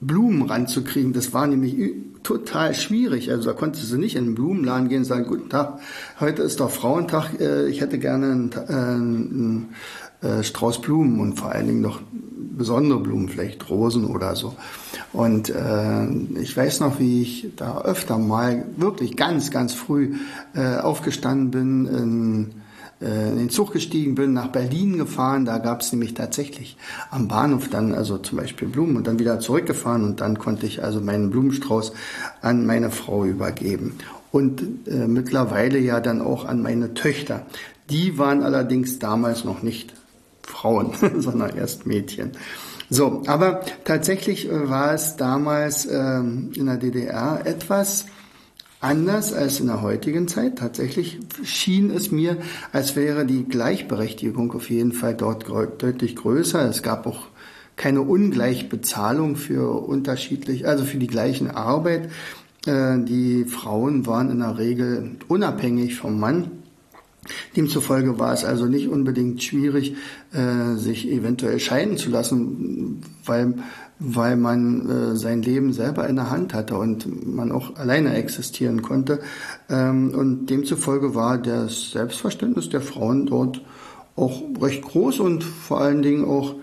[0.01, 1.13] Blumen ranzukriegen.
[1.13, 3.31] Das war nämlich total schwierig.
[3.31, 5.81] Also da konntest du nicht in den Blumenladen gehen und sagen, guten Tag,
[6.21, 9.69] heute ist doch Frauentag, äh, ich hätte gerne einen, äh, einen
[10.21, 12.01] äh, Strauß Blumen und vor allen Dingen noch
[12.57, 14.57] besondere Blumen, vielleicht Rosen oder so.
[15.13, 16.07] Und äh,
[16.41, 20.17] ich weiß noch, wie ich da öfter mal wirklich ganz, ganz früh
[20.55, 22.51] äh, aufgestanden bin in
[23.01, 25.45] in den Zug gestiegen bin, nach Berlin gefahren.
[25.45, 26.77] Da gab es nämlich tatsächlich
[27.11, 30.83] am Bahnhof dann also zum Beispiel Blumen und dann wieder zurückgefahren und dann konnte ich
[30.83, 31.93] also meinen Blumenstrauß
[32.43, 33.99] an meine Frau übergeben.
[34.33, 37.47] Und äh, mittlerweile ja dann auch an meine Töchter.
[37.89, 39.95] Die waren allerdings damals noch nicht
[40.43, 42.33] Frauen, sondern erst Mädchen.
[42.91, 48.07] So, aber tatsächlich äh, war es damals ähm, in der DDR etwas
[48.81, 50.59] Anders als in der heutigen Zeit.
[50.59, 52.37] Tatsächlich schien es mir,
[52.73, 56.69] als wäre die Gleichberechtigung auf jeden Fall dort deutlich größer.
[56.69, 57.27] Es gab auch
[57.75, 62.11] keine Ungleichbezahlung für unterschiedlich, also für die gleichen Arbeit.
[62.67, 66.51] Äh, die Frauen waren in der Regel unabhängig vom Mann.
[67.57, 69.97] Demzufolge war es also nicht unbedingt schwierig,
[70.33, 73.55] äh, sich eventuell scheiden zu lassen, weil
[74.01, 78.83] weil man äh, sein Leben selber in der Hand hatte und man auch alleine existieren
[78.83, 79.21] konnte.
[79.69, 83.63] Ähm, und demzufolge war das Selbstverständnis der Frauen dort
[84.15, 86.55] auch recht groß und vor allen Dingen auch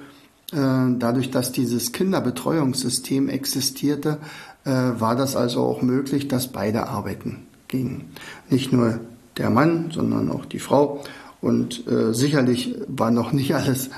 [0.52, 4.20] äh, dadurch, dass dieses Kinderbetreuungssystem existierte,
[4.64, 8.06] äh, war das also auch möglich, dass beide arbeiten gingen.
[8.50, 9.00] Nicht nur
[9.38, 11.04] der Mann, sondern auch die Frau.
[11.42, 13.90] Und äh, sicherlich war noch nicht alles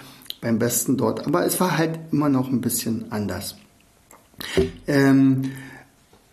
[0.48, 1.28] beim Besten dort.
[1.28, 3.56] Aber es war halt immer noch ein bisschen anders.
[4.88, 5.52] Ähm,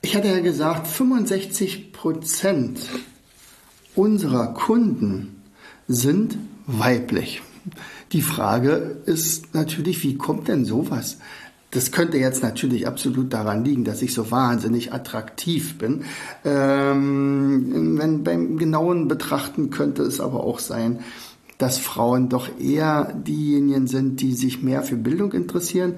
[0.02, 2.78] ich hatte ja gesagt, 65 Prozent
[3.96, 5.42] unserer Kunden
[5.88, 7.42] sind weiblich.
[8.12, 11.18] Die Frage ist natürlich, wie kommt denn sowas?
[11.72, 16.04] Das könnte jetzt natürlich absolut daran liegen, dass ich so wahnsinnig attraktiv bin.
[16.44, 21.00] Ähm, wenn beim genauen Betrachten könnte es aber auch sein,
[21.58, 25.96] dass Frauen doch eher diejenigen sind, die sich mehr für Bildung interessieren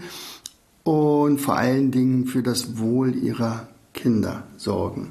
[0.84, 5.10] und vor allen Dingen für das Wohl ihrer Kinder sorgen.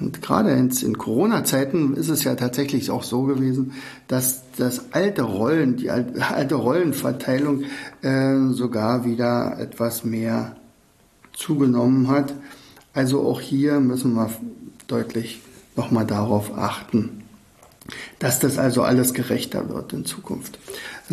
[0.00, 3.72] Und gerade in Corona-Zeiten ist es ja tatsächlich auch so gewesen,
[4.08, 7.64] dass das alte Rollen, die alte Rollenverteilung
[8.00, 10.56] äh, sogar wieder etwas mehr
[11.32, 12.34] zugenommen hat.
[12.94, 14.30] Also auch hier müssen wir
[14.88, 15.40] deutlich
[15.76, 17.21] nochmal darauf achten.
[18.18, 20.58] Dass das also alles gerechter wird in Zukunft.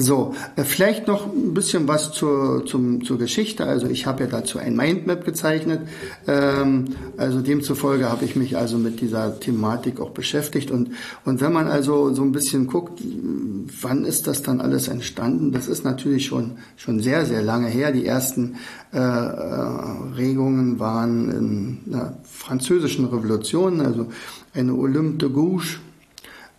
[0.01, 3.65] So, äh, vielleicht noch ein bisschen was zur, zum, zur Geschichte.
[3.65, 5.81] Also ich habe ja dazu ein Mindmap gezeichnet.
[6.27, 6.85] Ähm,
[7.17, 10.71] also demzufolge habe ich mich also mit dieser Thematik auch beschäftigt.
[10.71, 10.91] Und,
[11.25, 13.01] und wenn man also so ein bisschen guckt,
[13.81, 15.51] wann ist das dann alles entstanden?
[15.51, 17.91] Das ist natürlich schon, schon sehr, sehr lange her.
[17.91, 18.55] Die ersten
[18.93, 19.69] äh, äh
[20.15, 24.07] Regungen waren in der französischen Revolution, also
[24.53, 25.79] eine Olympe de Gouges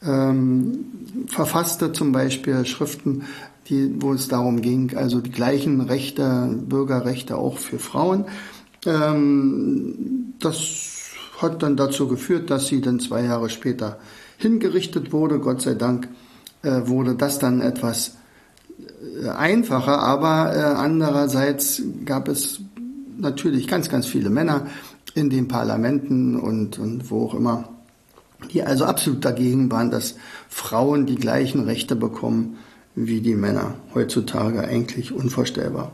[0.03, 0.85] ähm,
[1.29, 3.25] verfasste zum Beispiel Schriften,
[3.69, 8.25] die, wo es darum ging, also die gleichen Rechte, Bürgerrechte auch für Frauen.
[8.87, 13.99] Ähm, das hat dann dazu geführt, dass sie dann zwei Jahre später
[14.39, 15.39] hingerichtet wurde.
[15.39, 16.09] Gott sei Dank
[16.63, 18.17] äh, wurde das dann etwas
[19.23, 22.61] äh, einfacher, aber äh, andererseits gab es
[23.19, 24.67] natürlich ganz, ganz viele Männer
[25.15, 27.69] in den Parlamenten und, und wo auch immer,
[28.53, 30.17] die also absolut dagegen waren, dass
[30.49, 32.57] Frauen die gleichen Rechte bekommen
[32.95, 33.75] wie die Männer.
[33.95, 35.93] Heutzutage eigentlich unvorstellbar.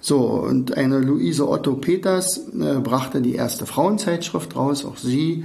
[0.00, 4.84] So, und eine Luise Otto Peters äh, brachte die erste Frauenzeitschrift raus.
[4.84, 5.44] Auch sie,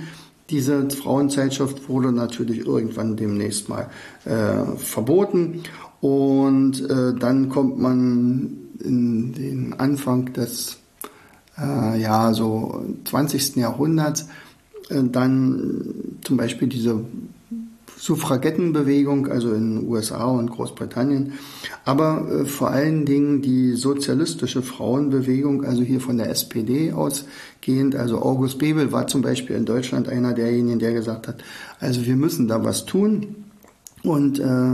[0.49, 3.89] diese Frauenzeitschrift wurde natürlich irgendwann demnächst mal
[4.25, 5.61] äh, verboten.
[6.01, 10.77] Und äh, dann kommt man in den Anfang des
[11.59, 13.57] äh, ja, so 20.
[13.57, 14.27] Jahrhunderts
[14.89, 15.93] dann
[16.23, 17.01] zum Beispiel diese
[17.97, 21.33] Suffragettenbewegung, also in den USA und Großbritannien,
[21.83, 27.95] aber äh, vor allen Dingen die sozialistische Frauenbewegung, also hier von der SPD ausgehend.
[27.95, 31.43] Also August Bebel war zum Beispiel in Deutschland einer derjenigen, der gesagt hat,
[31.79, 33.35] also wir müssen da was tun.
[34.03, 34.73] Und äh,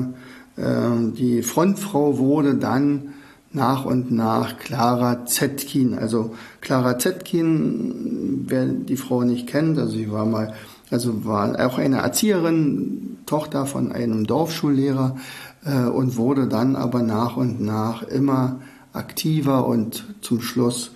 [0.57, 3.13] äh, die Frontfrau wurde dann
[3.53, 5.97] nach und nach Clara Zetkin.
[5.97, 10.53] Also Clara Zetkin, wer die Frau nicht kennt, also sie war mal,
[10.89, 15.17] also war auch eine Erzieherin, Tochter von einem Dorfschullehrer
[15.65, 18.59] äh, und wurde dann aber nach und nach immer
[18.91, 20.91] aktiver und zum Schluss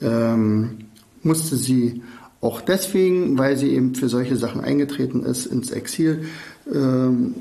[0.00, 0.86] ähm,
[1.22, 2.02] musste sie
[2.40, 6.24] auch deswegen, weil sie eben für solche Sachen eingetreten ist, ins Exil,
[6.72, 7.34] ähm,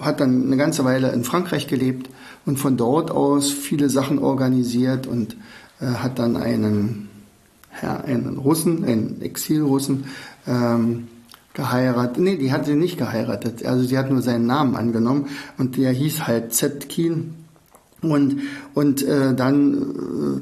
[0.00, 2.10] hat dann eine ganze Weile in Frankreich gelebt
[2.46, 5.36] und von dort aus viele Sachen organisiert und
[5.80, 7.08] äh, hat dann einen,
[7.82, 10.04] ja, einen Russen, einen Exilrussen,
[10.46, 11.08] ähm,
[11.54, 12.18] geheiratet.
[12.18, 13.64] Nee, die hat sie nicht geheiratet.
[13.64, 17.34] Also sie hat nur seinen Namen angenommen und der hieß halt Zetkin.
[18.02, 18.40] Und,
[18.74, 19.74] und äh, dann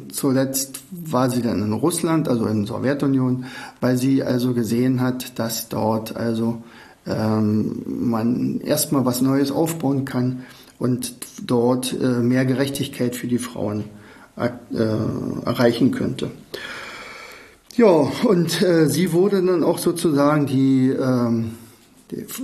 [0.08, 3.44] äh, zuletzt war sie dann in Russland, also in der Sowjetunion,
[3.80, 6.62] weil sie also gesehen hat, dass dort also
[7.06, 10.40] ähm, man erstmal was Neues aufbauen kann
[10.82, 11.14] und
[11.46, 13.84] dort äh, mehr Gerechtigkeit für die Frauen
[14.34, 14.48] äh,
[15.44, 16.32] erreichen könnte.
[17.76, 17.86] Ja,
[18.24, 21.52] und äh, sie wurde dann auch sozusagen die, ähm,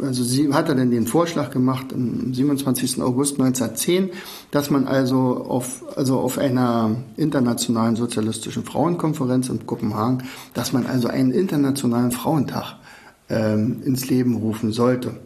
[0.01, 3.03] also sie hatte dann den Vorschlag gemacht am 27.
[3.03, 4.11] August 1910,
[4.53, 10.23] dass man also auf, also auf einer internationalen sozialistischen Frauenkonferenz in Kopenhagen,
[10.55, 12.77] dass man also einen internationalen Frauentag
[13.29, 15.17] ähm, ins Leben rufen sollte.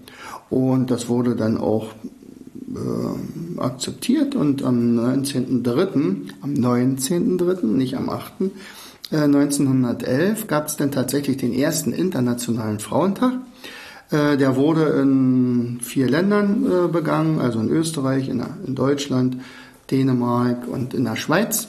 [0.49, 1.89] Und das wurde dann auch
[2.75, 8.33] äh, akzeptiert und am 19.3., am 19.3., nicht am 8.,
[9.11, 13.35] äh, 1911 gab es dann tatsächlich den ersten internationalen Frauentag.
[14.11, 19.37] Äh, der wurde in vier Ländern äh, begangen, also in Österreich, in Deutschland,
[19.91, 21.69] Dänemark und in der Schweiz.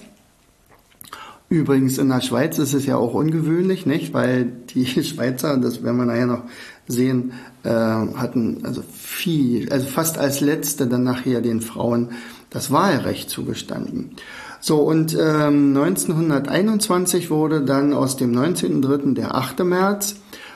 [1.53, 4.11] Übrigens in der Schweiz ist es ja auch ungewöhnlich, nicht?
[4.11, 6.41] Weil die Schweizer, das werden wir nachher noch
[6.87, 12.09] sehen, äh, hatten also viel, also fast als letzte dann nachher den Frauen
[12.49, 14.15] das Wahlrecht zugestanden.
[14.61, 19.13] So, und ähm, 1921 wurde dann aus dem 19.03.
[19.13, 19.63] der 8.
[19.63, 20.15] März.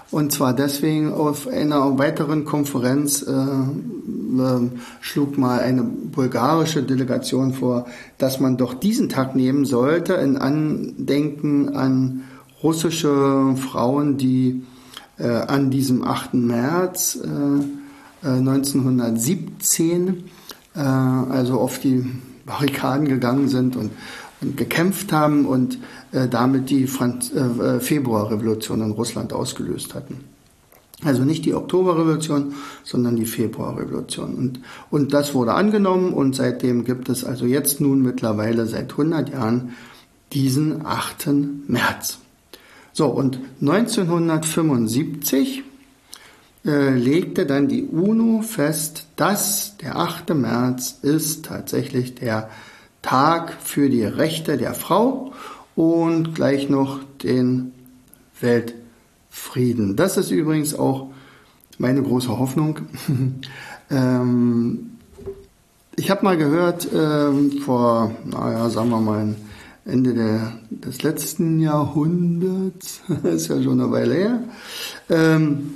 [0.09, 4.69] Und zwar deswegen auf einer weiteren Konferenz äh, äh,
[5.01, 7.87] schlug mal eine bulgarische Delegation vor,
[8.17, 12.23] dass man doch diesen Tag nehmen sollte in Andenken an
[12.63, 14.63] russische Frauen, die
[15.17, 16.35] äh, an diesem 8.
[16.35, 20.13] März äh, 1917 äh,
[20.77, 22.05] äh, also auf die
[22.45, 23.91] Barrikaden gegangen sind und
[24.41, 25.79] gekämpft haben und
[26.11, 30.23] äh, damit die Franz äh, Februarrevolution in Russland ausgelöst hatten.
[31.03, 34.35] Also nicht die Oktoberrevolution, sondern die Februarrevolution.
[34.35, 39.29] Und, und das wurde angenommen und seitdem gibt es also jetzt nun mittlerweile seit 100
[39.29, 39.75] Jahren
[40.33, 41.29] diesen 8.
[41.67, 42.17] März.
[42.93, 45.63] So, und 1975
[46.65, 50.33] äh, legte dann die UNO fest, dass der 8.
[50.33, 52.49] März ist tatsächlich der
[53.07, 55.31] Tag für die Rechte der Frau
[55.77, 57.71] und gleich noch den
[58.41, 59.95] Weltfrieden.
[59.95, 61.07] Das ist übrigens auch
[61.77, 62.79] meine große Hoffnung.
[63.89, 64.97] ähm,
[65.95, 69.35] ich habe mal gehört, ähm, vor, naja, sagen wir mal,
[69.85, 74.43] Ende der, des letzten Jahrhunderts, ist ja schon eine Weile her,
[75.09, 75.75] ähm,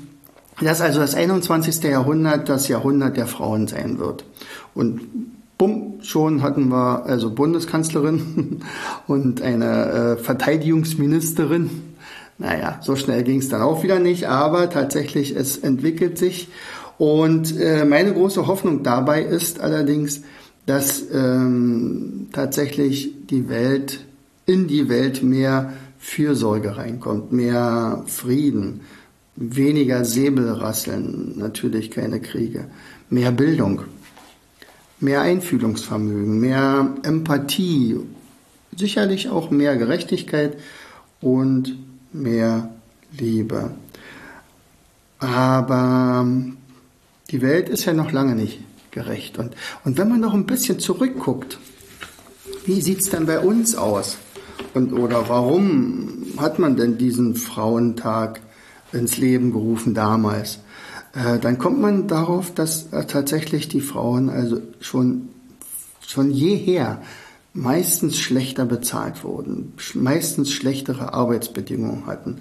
[0.59, 1.81] dass also das 21.
[1.81, 4.25] Jahrhundert das Jahrhundert der Frauen sein wird.
[4.75, 4.99] Und
[5.61, 8.61] bumm, schon hatten wir also Bundeskanzlerin
[9.07, 11.69] und eine äh, Verteidigungsministerin.
[12.39, 16.47] Naja, so schnell ging es dann auch wieder nicht, aber tatsächlich, es entwickelt sich.
[16.97, 20.23] Und äh, meine große Hoffnung dabei ist allerdings,
[20.65, 23.99] dass ähm, tatsächlich die Welt,
[24.47, 28.81] in die Welt mehr Fürsorge reinkommt, mehr Frieden,
[29.35, 32.65] weniger Säbelrasseln, natürlich keine Kriege,
[33.11, 33.81] mehr Bildung,
[35.01, 37.99] mehr Einfühlungsvermögen, mehr Empathie,
[38.75, 40.57] sicherlich auch mehr Gerechtigkeit
[41.19, 41.77] und
[42.13, 42.69] mehr
[43.17, 43.71] Liebe.
[45.19, 46.27] Aber
[47.29, 48.59] die Welt ist ja noch lange nicht
[48.91, 49.37] gerecht.
[49.37, 51.59] Und, und wenn man noch ein bisschen zurückguckt,
[52.65, 54.17] wie sieht es denn bei uns aus?
[54.73, 58.41] Und, oder warum hat man denn diesen Frauentag
[58.93, 60.59] ins Leben gerufen damals?
[61.13, 65.29] Äh, dann kommt man darauf, dass äh, tatsächlich die Frauen also schon,
[66.05, 67.01] schon jeher
[67.53, 72.37] meistens schlechter bezahlt wurden, meistens schlechtere Arbeitsbedingungen hatten,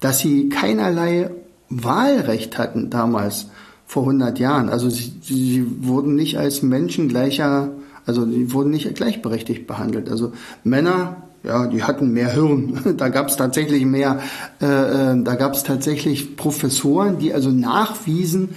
[0.00, 1.30] dass sie keinerlei
[1.68, 3.46] Wahlrecht hatten damals
[3.86, 4.68] vor 100 Jahren.
[4.68, 7.72] Also sie, sie wurden nicht als Menschen gleicher,
[8.06, 10.08] also sie wurden nicht gleichberechtigt behandelt.
[10.08, 10.32] Also
[10.64, 12.80] Männer, ja, die hatten mehr Hirn.
[12.96, 14.20] Da gab es tatsächlich mehr,
[14.60, 18.50] äh, äh, da gab es tatsächlich Professoren, die also nachwiesen,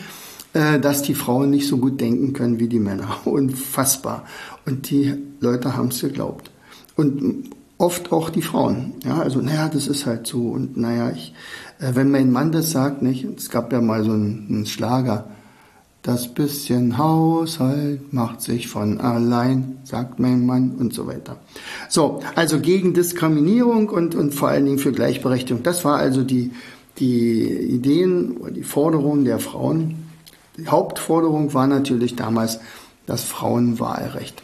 [0.54, 3.18] äh, dass die Frauen nicht so gut denken können wie die Männer.
[3.26, 4.26] Unfassbar.
[4.66, 6.52] Und die Leute haben es geglaubt.
[6.96, 8.94] Und oft auch die Frauen.
[9.04, 10.50] Ja, also naja, das ist halt so.
[10.50, 11.34] Und naja, ich,
[11.80, 15.28] äh, wenn mein Mann das sagt, nicht, es gab ja mal so einen, einen Schlager,
[16.06, 21.38] das bisschen Haushalt macht sich von allein, sagt mein Mann und so weiter.
[21.90, 25.64] So, also gegen Diskriminierung und, und vor allen Dingen für Gleichberechtigung.
[25.64, 26.52] Das war also die,
[27.00, 29.96] die Ideen die Forderungen der Frauen.
[30.58, 32.60] Die Hauptforderung war natürlich damals
[33.08, 34.44] das Frauenwahlrecht.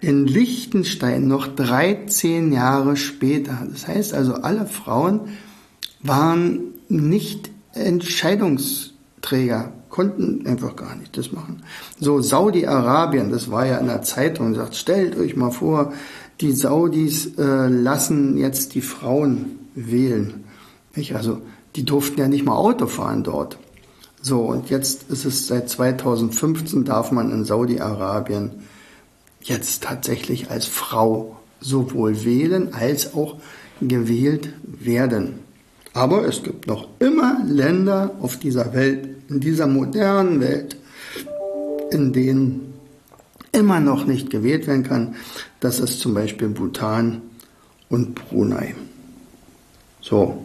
[0.00, 3.66] In Liechtenstein noch 13 Jahre später.
[3.70, 5.20] Das heißt also, alle Frauen
[6.02, 11.62] waren nicht Entscheidungsträger, konnten einfach gar nicht das machen.
[12.00, 15.92] So Saudi-Arabien, das war ja in der Zeitung, sagt, stellt euch mal vor,
[16.40, 20.42] die Saudis äh, lassen jetzt die Frauen wählen.
[20.96, 21.14] Nicht?
[21.14, 21.42] Also
[21.76, 23.56] die durften ja nicht mal Auto fahren dort.
[24.20, 28.50] So, und jetzt ist es seit 2015 darf man in Saudi-Arabien
[29.42, 33.36] jetzt tatsächlich als Frau sowohl wählen als auch
[33.80, 35.43] gewählt werden.
[35.94, 40.76] Aber es gibt noch immer Länder auf dieser Welt, in dieser modernen Welt,
[41.90, 42.74] in denen
[43.52, 45.14] immer noch nicht gewählt werden kann.
[45.60, 47.22] Das ist zum Beispiel Bhutan
[47.88, 48.74] und Brunei.
[50.00, 50.44] So.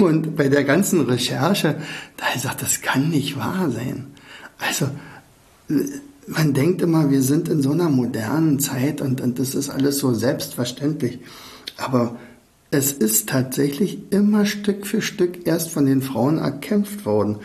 [0.00, 1.76] Und bei der ganzen Recherche,
[2.16, 4.08] da ich gesagt, das kann nicht wahr sein.
[4.58, 4.88] Also,
[6.26, 9.98] man denkt immer, wir sind in so einer modernen Zeit und, und das ist alles
[9.98, 11.20] so selbstverständlich.
[11.76, 12.16] Aber
[12.74, 17.36] es ist tatsächlich immer Stück für Stück erst von den Frauen erkämpft worden.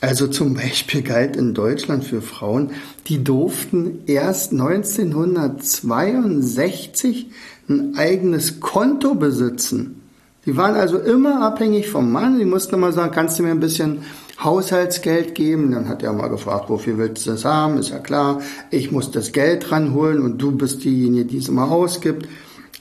[0.00, 2.70] Also zum Beispiel galt in Deutschland für Frauen,
[3.06, 7.30] die durften erst 1962
[7.68, 10.00] ein eigenes Konto besitzen.
[10.46, 12.38] Die waren also immer abhängig vom Mann.
[12.38, 13.98] Die mussten immer sagen, kannst du mir ein bisschen
[14.42, 15.72] Haushaltsgeld geben?
[15.72, 17.76] Dann hat er mal gefragt, wofür willst du das haben?
[17.76, 21.70] Ist ja klar, ich muss das Geld ranholen und du bist diejenige, die es immer
[21.70, 22.26] ausgibt.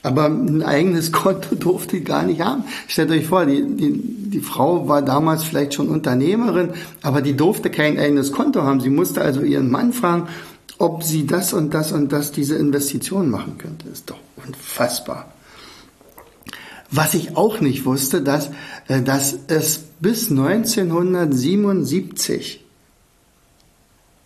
[0.02, 2.64] Aber ein eigenes Konto durfte die gar nicht haben.
[2.88, 7.70] Stellt euch vor, die, die, die Frau war damals vielleicht schon Unternehmerin, aber die durfte
[7.70, 8.80] kein eigenes Konto haben.
[8.80, 10.28] Sie musste also ihren Mann fragen,
[10.78, 13.90] ob sie das und das und das, diese Investition machen könnte.
[13.90, 15.34] Ist doch unfassbar.
[16.92, 18.50] Was ich auch nicht wusste, dass,
[18.88, 22.66] äh, dass es bis 1977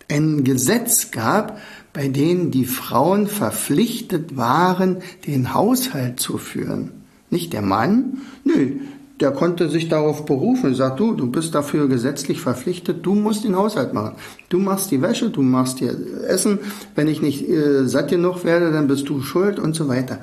[0.08, 1.58] ein Gesetz gab,
[1.94, 6.90] bei dem die Frauen verpflichtet waren, den Haushalt zu führen.
[7.30, 8.72] Nicht der Mann, nö,
[9.20, 10.70] der konnte sich darauf berufen.
[10.70, 14.16] Er sagt, du, du bist dafür gesetzlich verpflichtet, du musst den Haushalt machen.
[14.48, 15.96] Du machst die Wäsche, du machst dir
[16.26, 16.58] Essen.
[16.96, 20.18] Wenn ich nicht äh, satt genug werde, dann bist du schuld und so weiter.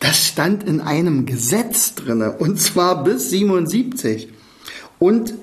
[0.00, 4.28] Das stand in einem Gesetz drinne und zwar bis 77.
[4.98, 5.34] Und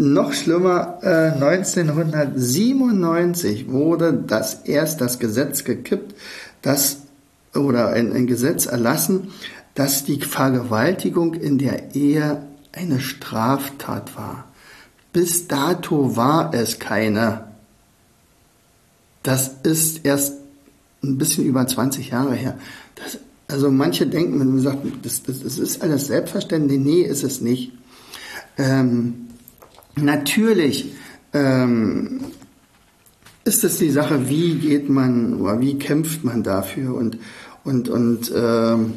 [0.00, 6.14] noch schlimmer, äh, 1997 wurde das erst das Gesetz gekippt,
[6.62, 7.02] das
[7.54, 9.28] oder ein, ein Gesetz erlassen,
[9.74, 12.42] dass die Vergewaltigung in der Ehe
[12.72, 14.46] eine Straftat war.
[15.12, 17.44] Bis dato war es keine.
[19.22, 20.36] Das ist erst
[21.02, 22.56] ein bisschen über 20 Jahre her.
[22.94, 26.80] Das, also manche denken, wenn man sagt, das, das, das, ist alles selbstverständlich.
[26.80, 27.72] Nee, ist es nicht.
[28.56, 29.26] Ähm,
[29.96, 30.92] natürlich
[31.32, 32.20] ähm,
[33.44, 37.18] ist es die Sache, wie geht man oder wie kämpft man dafür und,
[37.64, 38.94] und, und ähm,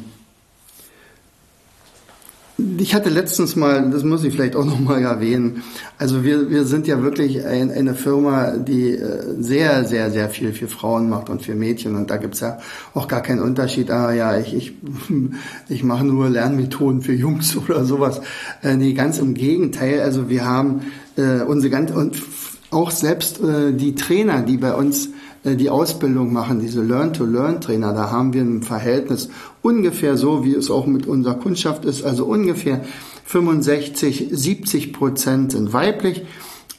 [2.78, 5.62] ich hatte letztens mal, das muss ich vielleicht auch noch mal erwähnen,
[5.98, 10.52] also wir, wir sind ja wirklich ein, eine Firma, die äh, sehr, sehr, sehr viel
[10.52, 11.96] für Frauen macht und für Mädchen.
[11.96, 12.58] Und da gibt's ja
[12.94, 14.74] auch gar keinen Unterschied, ah ja, ich, ich,
[15.68, 18.20] ich mache nur Lernmethoden für Jungs oder sowas.
[18.62, 20.82] Äh, nee, ganz im Gegenteil, also wir haben
[21.16, 22.22] äh, unsere ganz, und
[22.70, 25.10] auch selbst äh, die Trainer, die bei uns
[25.44, 29.28] die Ausbildung machen, diese Learn-to-Learn-Trainer, da haben wir ein Verhältnis
[29.62, 32.84] ungefähr so, wie es auch mit unserer Kundschaft ist, also ungefähr
[33.26, 36.24] 65, 70 Prozent sind weiblich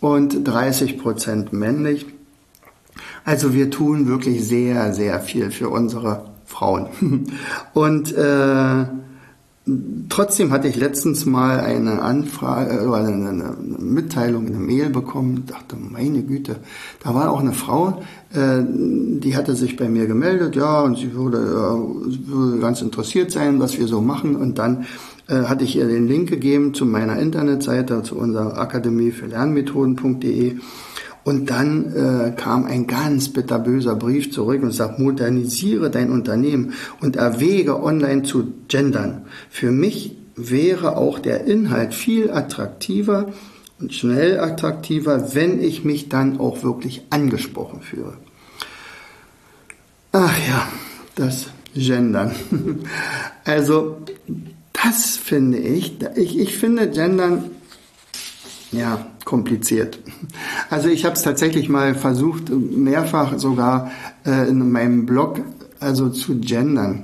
[0.01, 2.05] und 30 Prozent männlich.
[3.23, 6.87] Also wir tun wirklich sehr, sehr viel für unsere Frauen.
[7.73, 8.85] Und äh,
[10.09, 15.43] Trotzdem hatte ich letztens mal eine Anfrage äh, oder eine, eine Mitteilung, eine Mail bekommen.
[15.43, 16.57] Ich dachte, meine Güte,
[17.03, 21.15] da war auch eine Frau, äh, die hatte sich bei mir gemeldet, ja, und sie
[21.15, 24.35] würde, äh, würde ganz interessiert sein, was wir so machen.
[24.35, 24.85] Und dann
[25.27, 30.57] äh, hatte ich ihr den Link gegeben zu meiner Internetseite, zu unserer Akademie für Lernmethoden.de.
[31.25, 37.15] Und dann äh, kam ein ganz bitterböser Brief zurück und sagt, modernisiere dein Unternehmen und
[37.15, 39.25] erwäge online zu gendern.
[39.49, 43.33] Für mich wäre auch der Inhalt viel attraktiver
[43.79, 48.13] und schnell attraktiver, wenn ich mich dann auch wirklich angesprochen fühle.
[50.11, 50.67] Ach ja,
[51.15, 52.31] das Gendern.
[53.43, 53.97] Also
[54.73, 57.51] das finde ich, ich, ich finde Gendern
[58.71, 59.99] ja, kompliziert.
[60.69, 63.91] Also ich habe es tatsächlich mal versucht, mehrfach sogar
[64.25, 65.41] äh, in meinem Blog
[65.79, 67.03] also zu gendern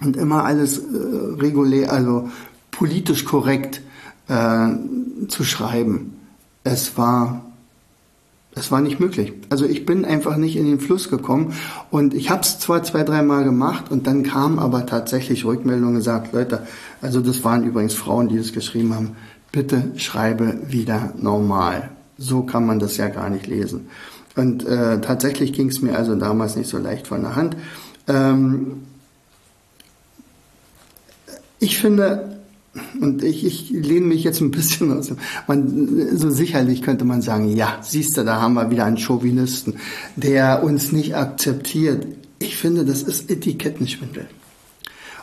[0.00, 0.82] und immer alles äh,
[1.38, 2.28] regulär, also
[2.70, 3.82] politisch korrekt
[4.28, 4.68] äh,
[5.28, 6.16] zu schreiben.
[6.64, 7.42] Es war
[8.58, 9.32] es war nicht möglich.
[9.50, 11.54] Also ich bin einfach nicht in den Fluss gekommen
[11.90, 16.32] und ich habe es zwar zwei, dreimal gemacht und dann kam aber tatsächlich Rückmeldungen gesagt,
[16.32, 16.66] Leute,
[17.00, 19.16] also das waren übrigens Frauen, die das geschrieben haben,
[19.52, 21.90] bitte schreibe wieder normal.
[22.16, 23.88] So kann man das ja gar nicht lesen.
[24.36, 27.56] Und äh, tatsächlich ging es mir also damals nicht so leicht von der Hand.
[28.06, 28.82] Ähm,
[31.58, 32.38] ich finde,
[33.00, 35.12] und ich, ich lehne mich jetzt ein bisschen aus.
[35.46, 39.74] Man, so sicherlich könnte man sagen, ja, siehst du, da haben wir wieder einen Chauvinisten,
[40.16, 42.06] der uns nicht akzeptiert.
[42.38, 44.26] Ich finde, das ist Etikettenschwindel.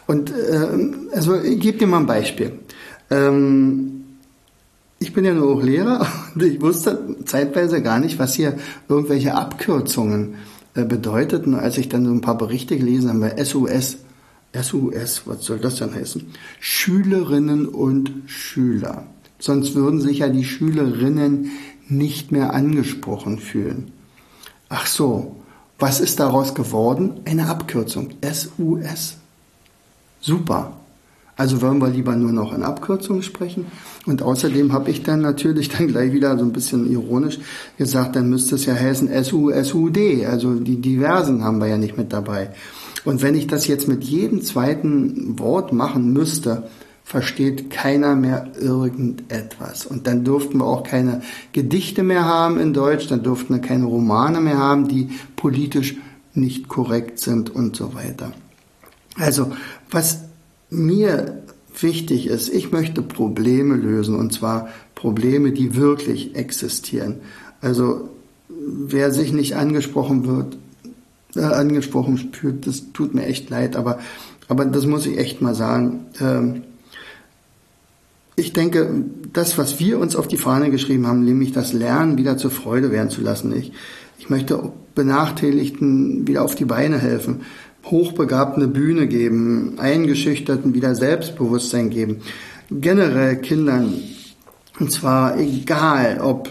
[0.08, 2.60] Und äh, also ich gebe dir mal ein Beispiel.
[3.10, 4.05] Ähm,
[5.00, 9.36] ich bin ja nur auch Lehrer und ich wusste zeitweise gar nicht, was hier irgendwelche
[9.36, 10.36] Abkürzungen
[10.74, 11.56] äh, bedeuteten.
[11.56, 13.98] Als ich dann so ein paar Berichte gelesen habe, SUS,
[14.54, 16.26] SUS, was soll das denn heißen?
[16.60, 19.06] Schülerinnen und Schüler.
[19.38, 21.52] Sonst würden sich ja die Schülerinnen
[21.88, 23.92] nicht mehr angesprochen fühlen.
[24.70, 25.36] Ach so,
[25.78, 27.20] was ist daraus geworden?
[27.26, 28.12] Eine Abkürzung.
[28.24, 29.18] SUS.
[30.22, 30.74] Super.
[31.38, 33.66] Also wollen wir lieber nur noch in Abkürzungen sprechen.
[34.06, 37.40] Und außerdem habe ich dann natürlich dann gleich wieder so ein bisschen ironisch
[37.78, 40.26] gesagt, dann müsste es ja heißen SU, SUD.
[40.26, 42.52] Also die Diversen haben wir ja nicht mit dabei.
[43.04, 46.64] Und wenn ich das jetzt mit jedem zweiten Wort machen müsste,
[47.04, 49.86] versteht keiner mehr irgendetwas.
[49.86, 51.22] Und dann durften wir auch keine
[51.54, 55.98] Gedichte mehr haben in Deutsch, dann durften wir keine Romane mehr haben, die politisch
[56.34, 58.32] nicht korrekt sind und so weiter.
[59.18, 59.52] Also,
[59.92, 60.25] was
[60.76, 61.44] mir
[61.80, 67.16] wichtig ist, ich möchte Probleme lösen und zwar Probleme, die wirklich existieren.
[67.62, 68.10] Also
[68.50, 70.58] wer sich nicht angesprochen wird,
[71.36, 72.66] äh, angesprochen fühlt.
[72.68, 74.00] Das tut mir echt leid, aber,
[74.48, 76.06] aber das muss ich echt mal sagen.
[76.22, 76.64] Ähm,
[78.38, 82.38] ich denke, das, was wir uns auf die Fahne geschrieben haben, nämlich das Lernen wieder
[82.38, 83.56] zur Freude werden zu lassen.
[83.56, 83.72] Ich,
[84.18, 87.42] ich möchte Benachteiligten wieder auf die Beine helfen,
[87.86, 92.22] Hochbegabten eine Bühne geben, Eingeschüchterten wieder Selbstbewusstsein geben,
[92.72, 93.94] generell Kindern,
[94.80, 96.50] und zwar egal, ob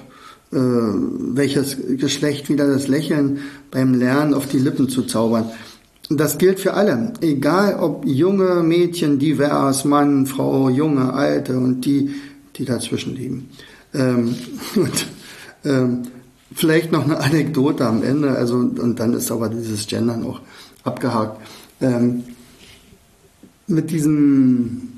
[0.53, 5.51] äh, welches Geschlecht wieder das Lächeln beim Lernen auf die Lippen zu zaubern.
[6.11, 12.11] Das gilt für alle, egal ob junge Mädchen, divers, Mann, Frau, junge, alte und die,
[12.57, 13.49] die dazwischen liegen.
[13.95, 14.35] Ähm,
[14.77, 15.07] und,
[15.65, 16.03] ähm,
[16.55, 20.41] vielleicht noch eine Anekdote am Ende, also und dann ist aber dieses Gendern auch
[20.85, 21.41] abgehakt.
[21.81, 22.25] Ähm,
[23.67, 24.95] mit diesem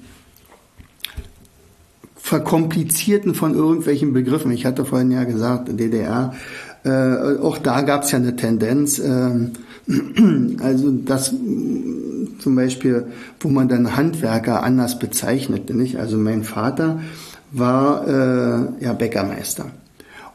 [2.16, 4.50] Verkomplizierten von irgendwelchen Begriffen.
[4.50, 6.34] Ich hatte vorhin ja gesagt, DDR,
[6.84, 9.30] äh, auch da gab es ja eine Tendenz, äh,
[10.60, 11.32] also das
[12.40, 13.06] zum Beispiel,
[13.38, 15.74] wo man dann Handwerker anders bezeichnete.
[15.74, 15.98] Nicht?
[15.98, 17.00] Also mein Vater
[17.52, 19.66] war äh, ja Bäckermeister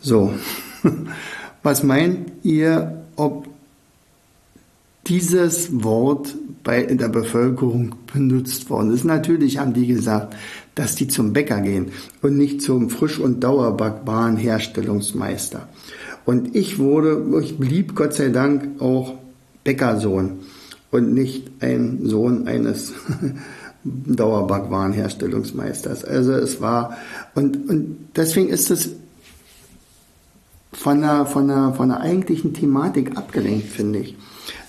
[0.00, 0.32] So,
[1.62, 3.48] was meint ihr, ob
[5.06, 9.04] dieses Wort bei der Bevölkerung benutzt worden ist?
[9.04, 10.34] Natürlich haben die gesagt,
[10.74, 15.68] dass die zum Bäcker gehen und nicht zum Frisch- und Dauerbackwaren-Herstellungsmeister.
[16.24, 19.12] Und ich wurde, ich blieb Gott sei Dank auch
[19.62, 20.38] Bäckersohn
[20.90, 22.94] und nicht ein Sohn eines
[23.84, 26.04] Dauerbackwaren-Herstellungsmeisters.
[26.04, 26.96] Also es war,
[27.34, 28.90] und, und deswegen ist es
[30.72, 34.16] von der, von, der, von der eigentlichen Thematik abgelenkt, finde ich.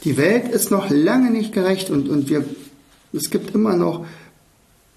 [0.04, 2.46] Die Welt ist noch lange nicht gerecht und, und wir,
[3.14, 4.06] es gibt immer noch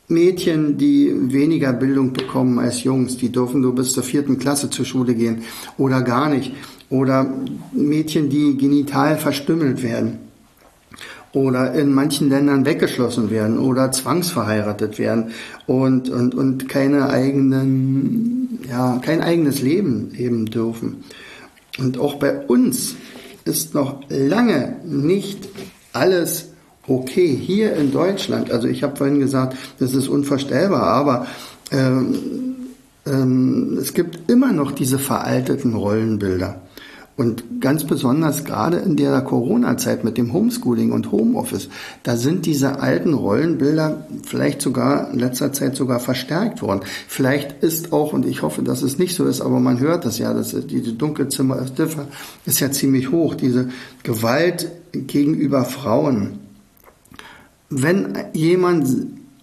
[0.09, 4.87] Mädchen, die weniger Bildung bekommen als Jungs, die dürfen nur bis zur vierten Klasse zur
[4.87, 5.43] Schule gehen
[5.77, 6.53] oder gar nicht.
[6.91, 7.31] Oder
[7.73, 10.21] Mädchen, die genital verstümmelt werden
[11.33, 15.33] oder in manchen Ländern weggeschlossen werden oder zwangsverheiratet werden
[15.67, 21.05] und, und, und keine eigenen, ja, kein eigenes Leben leben dürfen.
[21.79, 22.97] Und auch bei uns
[23.49, 25.49] ist noch lange nicht
[25.93, 26.51] alles
[26.87, 27.35] okay.
[27.35, 31.27] Hier in Deutschland, also ich habe vorhin gesagt, das ist unvorstellbar, aber
[31.73, 32.15] ähm,
[33.07, 36.61] ähm, es gibt immer noch diese veralteten Rollenbilder.
[37.19, 41.69] Und ganz besonders gerade in der Corona-Zeit mit dem Homeschooling und Homeoffice,
[42.05, 46.83] da sind diese alten Rollenbilder vielleicht sogar in letzter Zeit sogar verstärkt worden.
[47.09, 50.19] Vielleicht ist auch, und ich hoffe, dass es nicht so ist, aber man hört das
[50.19, 51.61] ja, dass diese Dunkelzimmer
[52.47, 53.69] ist ja ziemlich hoch, diese
[54.05, 56.39] Gewalt gegenüber Frauen.
[57.69, 58.87] Wenn jemand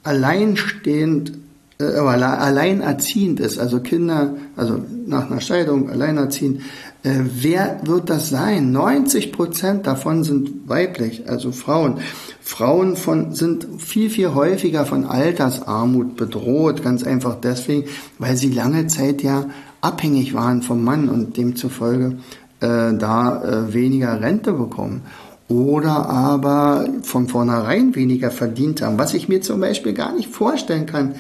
[0.03, 1.33] alleinstehend
[1.77, 6.61] äh, alleinerziehend ist, also Kinder, also nach einer Scheidung alleinerziehend,
[7.05, 8.71] äh, wer wird das sein?
[8.71, 11.99] 90 Prozent davon sind weiblich, also Frauen.
[12.41, 17.87] Frauen von, sind viel, viel häufiger von Altersarmut bedroht, ganz einfach deswegen,
[18.17, 19.45] weil sie lange Zeit ja
[19.81, 22.17] abhängig waren vom Mann und demzufolge
[22.59, 25.03] äh, da äh, weniger Rente bekommen.
[25.47, 30.87] Oder aber von vornherein weniger verdient haben, was ich mir zum Beispiel gar nicht vorstellen
[30.87, 31.13] kann,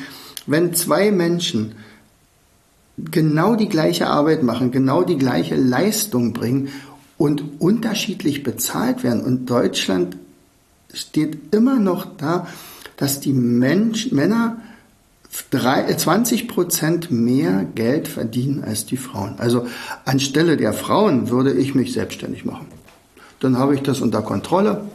[0.47, 1.75] wenn zwei Menschen
[2.97, 6.69] genau die gleiche Arbeit machen, genau die gleiche Leistung bringen
[7.17, 9.21] und unterschiedlich bezahlt werden.
[9.21, 10.17] Und Deutschland
[10.93, 12.47] steht immer noch da,
[12.97, 14.57] dass die Mensch, Männer
[15.51, 19.35] 20 Prozent mehr Geld verdienen als die Frauen.
[19.37, 19.67] Also
[20.05, 22.67] anstelle der Frauen würde ich mich selbstständig machen.
[23.41, 24.85] Dann habe ich das unter Kontrolle.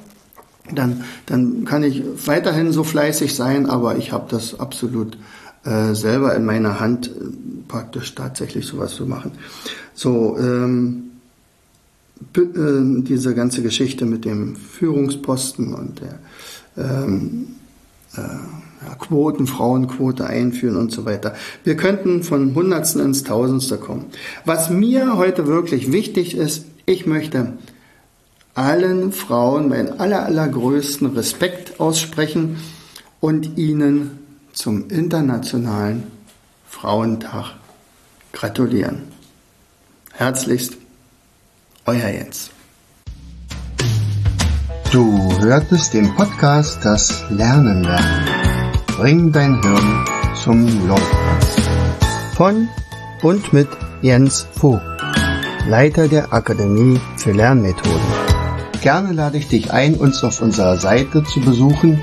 [0.75, 5.19] Dann, dann kann ich weiterhin so fleißig sein, aber ich habe das absolut
[5.65, 7.11] äh, selber in meiner Hand äh,
[7.69, 9.33] praktisch tatsächlich sowas zu machen.
[9.95, 11.11] So, ähm,
[12.37, 16.19] äh, diese ganze Geschichte mit dem Führungsposten und der
[16.77, 17.57] ähm,
[18.17, 18.21] äh,
[18.99, 21.35] Quoten, Frauenquote einführen und so weiter.
[21.65, 24.07] Wir könnten von Hundertsten ins Tausendste kommen.
[24.45, 27.53] Was mir heute wirklich wichtig ist, ich möchte
[28.55, 32.57] allen Frauen meinen aller, allergrößten Respekt aussprechen
[33.21, 34.20] und ihnen
[34.61, 36.03] zum Internationalen
[36.69, 37.55] Frauentag
[38.35, 39.05] gratulieren.
[40.13, 40.77] Herzlichst,
[41.87, 42.51] euer Jens.
[44.93, 48.29] Du hörtest den Podcast Das Lernen lernen.
[48.99, 50.05] Bring dein Hirn
[50.45, 51.19] zum Laufen.
[52.37, 52.69] Von
[53.23, 53.69] und mit
[54.03, 54.83] Jens Vogt.
[55.69, 58.13] Leiter der Akademie für Lernmethoden.
[58.83, 62.03] Gerne lade ich dich ein, uns auf unserer Seite zu besuchen.